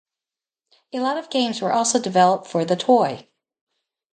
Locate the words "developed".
1.99-2.47